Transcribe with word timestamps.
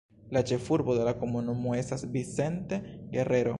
La 0.37 0.41
ĉefurbo 0.51 0.95
de 0.99 1.03
la 1.09 1.13
komunumo 1.19 1.77
estas 1.83 2.05
Vicente 2.17 2.83
Guerrero. 3.15 3.49